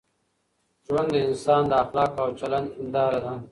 ژوند 0.85 1.09
د 1.13 1.15
انسان 1.27 1.61
د 1.69 1.73
اخلاقو 1.83 2.17
او 2.23 2.29
چلند 2.39 2.67
هنداره 2.77 3.19
ده. 3.25 3.33